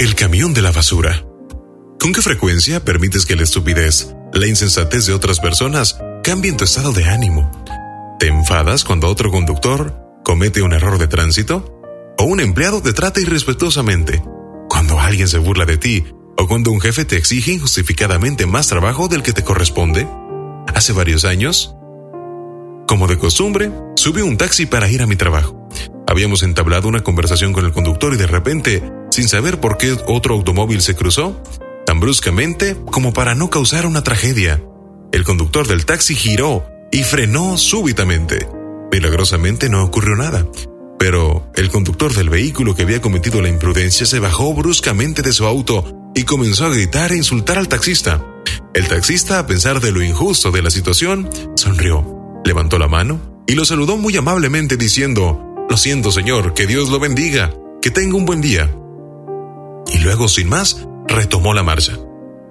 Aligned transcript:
El 0.00 0.14
camión 0.14 0.54
de 0.54 0.62
la 0.62 0.72
basura. 0.72 1.26
¿Con 1.98 2.14
qué 2.14 2.22
frecuencia 2.22 2.82
permites 2.82 3.26
que 3.26 3.36
la 3.36 3.42
estupidez, 3.42 4.14
la 4.32 4.46
insensatez 4.46 5.04
de 5.04 5.12
otras 5.12 5.40
personas 5.40 5.98
cambien 6.24 6.56
tu 6.56 6.64
estado 6.64 6.94
de 6.94 7.04
ánimo? 7.04 7.52
¿Te 8.18 8.28
enfadas 8.28 8.84
cuando 8.84 9.08
otro 9.08 9.30
conductor 9.30 9.94
comete 10.24 10.62
un 10.62 10.72
error 10.72 10.96
de 10.96 11.06
tránsito? 11.06 11.82
¿O 12.16 12.24
un 12.24 12.40
empleado 12.40 12.80
te 12.80 12.94
trata 12.94 13.20
irrespetuosamente? 13.20 14.22
¿Cuando 14.70 14.98
alguien 14.98 15.28
se 15.28 15.36
burla 15.36 15.66
de 15.66 15.76
ti? 15.76 16.06
¿O 16.38 16.48
cuando 16.48 16.70
un 16.70 16.80
jefe 16.80 17.04
te 17.04 17.16
exige 17.16 17.52
injustificadamente 17.52 18.46
más 18.46 18.68
trabajo 18.68 19.06
del 19.06 19.22
que 19.22 19.34
te 19.34 19.44
corresponde? 19.44 20.08
Hace 20.74 20.94
varios 20.94 21.26
años, 21.26 21.74
como 22.88 23.06
de 23.06 23.18
costumbre, 23.18 23.70
subí 23.96 24.22
un 24.22 24.38
taxi 24.38 24.64
para 24.64 24.90
ir 24.90 25.02
a 25.02 25.06
mi 25.06 25.16
trabajo. 25.16 25.68
Habíamos 26.06 26.42
entablado 26.42 26.88
una 26.88 27.04
conversación 27.04 27.52
con 27.52 27.66
el 27.66 27.72
conductor 27.72 28.14
y 28.14 28.16
de 28.16 28.26
repente, 28.26 28.82
sin 29.10 29.28
saber 29.28 29.60
por 29.60 29.76
qué 29.76 29.96
otro 30.06 30.34
automóvil 30.34 30.80
se 30.82 30.94
cruzó, 30.94 31.42
tan 31.86 32.00
bruscamente 32.00 32.76
como 32.90 33.12
para 33.12 33.34
no 33.34 33.50
causar 33.50 33.86
una 33.86 34.02
tragedia, 34.02 34.62
el 35.12 35.24
conductor 35.24 35.66
del 35.66 35.86
taxi 35.86 36.14
giró 36.14 36.64
y 36.92 37.02
frenó 37.02 37.58
súbitamente. 37.58 38.48
Milagrosamente 38.92 39.68
no 39.68 39.84
ocurrió 39.84 40.16
nada, 40.16 40.46
pero 40.98 41.50
el 41.56 41.68
conductor 41.68 42.14
del 42.14 42.30
vehículo 42.30 42.74
que 42.74 42.82
había 42.82 43.00
cometido 43.00 43.42
la 43.42 43.48
imprudencia 43.48 44.06
se 44.06 44.20
bajó 44.20 44.54
bruscamente 44.54 45.22
de 45.22 45.32
su 45.32 45.46
auto 45.46 46.12
y 46.14 46.24
comenzó 46.24 46.66
a 46.66 46.70
gritar 46.70 47.12
e 47.12 47.16
insultar 47.16 47.58
al 47.58 47.68
taxista. 47.68 48.24
El 48.74 48.86
taxista, 48.86 49.38
a 49.38 49.46
pesar 49.46 49.80
de 49.80 49.92
lo 49.92 50.02
injusto 50.02 50.50
de 50.50 50.62
la 50.62 50.70
situación, 50.70 51.28
sonrió 51.56 52.20
Levantó 52.44 52.78
la 52.78 52.88
mano 52.88 53.42
y 53.46 53.54
lo 53.54 53.64
saludó 53.64 53.96
muy 53.96 54.16
amablemente 54.16 54.76
diciendo, 54.76 55.66
Lo 55.68 55.76
siento 55.76 56.12
señor, 56.12 56.54
que 56.54 56.66
Dios 56.66 56.88
lo 56.88 57.00
bendiga, 57.00 57.52
que 57.82 57.90
tenga 57.90 58.16
un 58.16 58.24
buen 58.24 58.40
día. 58.40 58.74
Y 59.90 59.98
luego, 59.98 60.28
sin 60.28 60.48
más, 60.48 60.86
retomó 61.06 61.54
la 61.54 61.62
marcha. 61.62 61.98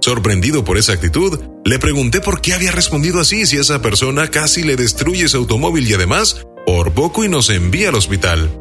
Sorprendido 0.00 0.64
por 0.64 0.78
esa 0.78 0.92
actitud, 0.92 1.40
le 1.64 1.78
pregunté 1.78 2.20
por 2.20 2.40
qué 2.40 2.54
había 2.54 2.70
respondido 2.70 3.20
así 3.20 3.44
si 3.44 3.56
esa 3.56 3.82
persona 3.82 4.28
casi 4.28 4.62
le 4.62 4.76
destruye 4.76 5.28
su 5.28 5.36
automóvil 5.38 5.88
y 5.88 5.94
además, 5.94 6.46
por 6.66 6.92
poco 6.92 7.24
y 7.24 7.28
nos 7.28 7.50
envía 7.50 7.88
al 7.88 7.96
hospital. 7.96 8.60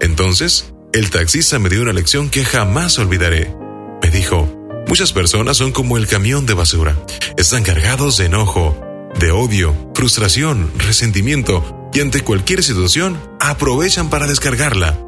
Entonces, 0.00 0.72
el 0.92 1.10
taxista 1.10 1.58
me 1.58 1.68
dio 1.68 1.82
una 1.82 1.92
lección 1.92 2.30
que 2.30 2.44
jamás 2.44 2.98
olvidaré. 2.98 3.54
Me 4.02 4.10
dijo, 4.10 4.48
muchas 4.88 5.12
personas 5.12 5.56
son 5.56 5.70
como 5.70 5.96
el 5.96 6.08
camión 6.08 6.46
de 6.46 6.54
basura. 6.54 6.96
Están 7.36 7.62
cargados 7.62 8.16
de 8.16 8.26
enojo, 8.26 8.76
de 9.18 9.30
odio, 9.30 9.92
frustración, 9.94 10.72
resentimiento 10.78 11.90
y 11.92 12.00
ante 12.00 12.22
cualquier 12.22 12.62
situación 12.64 13.16
aprovechan 13.38 14.10
para 14.10 14.26
descargarla. 14.26 14.98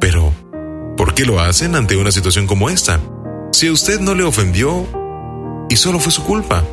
Pero, 0.00 0.34
¿por 1.10 1.16
qué 1.16 1.24
lo 1.24 1.40
hacen 1.40 1.74
ante 1.74 1.96
una 1.96 2.12
situación 2.12 2.46
como 2.46 2.70
esta? 2.70 3.00
Si 3.50 3.66
a 3.66 3.72
usted 3.72 3.98
no 3.98 4.14
le 4.14 4.22
ofendió 4.22 4.86
y 5.68 5.74
solo 5.74 5.98
fue 5.98 6.12
su 6.12 6.22
culpa. 6.22 6.64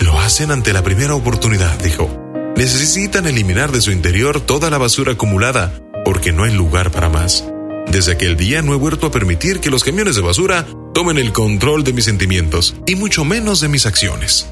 Lo 0.00 0.18
hacen 0.18 0.50
ante 0.50 0.72
la 0.72 0.82
primera 0.82 1.14
oportunidad, 1.14 1.78
dijo. 1.78 2.10
Necesitan 2.56 3.28
eliminar 3.28 3.70
de 3.70 3.80
su 3.80 3.92
interior 3.92 4.40
toda 4.40 4.70
la 4.70 4.78
basura 4.78 5.12
acumulada 5.12 5.72
porque 6.04 6.32
no 6.32 6.42
hay 6.42 6.52
lugar 6.52 6.90
para 6.90 7.08
más. 7.08 7.44
Desde 7.86 8.10
aquel 8.10 8.36
día 8.36 8.60
no 8.62 8.74
he 8.74 8.76
vuelto 8.76 9.06
a 9.06 9.12
permitir 9.12 9.60
que 9.60 9.70
los 9.70 9.84
camiones 9.84 10.16
de 10.16 10.22
basura 10.22 10.66
tomen 10.92 11.16
el 11.16 11.32
control 11.32 11.84
de 11.84 11.92
mis 11.92 12.06
sentimientos 12.06 12.74
y 12.86 12.96
mucho 12.96 13.24
menos 13.24 13.60
de 13.60 13.68
mis 13.68 13.86
acciones. 13.86 14.48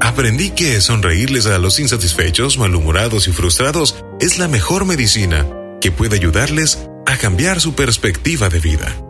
Aprendí 0.00 0.52
que 0.52 0.80
sonreírles 0.80 1.44
a 1.44 1.58
los 1.58 1.78
insatisfechos, 1.78 2.56
malhumorados 2.56 3.28
y 3.28 3.32
frustrados 3.32 4.02
es 4.20 4.38
la 4.38 4.48
mejor 4.48 4.86
medicina 4.86 5.46
que 5.82 5.92
puede 5.92 6.16
ayudarles 6.16 6.78
cambiar 7.16 7.60
su 7.60 7.74
perspectiva 7.74 8.48
de 8.48 8.60
vida. 8.60 9.03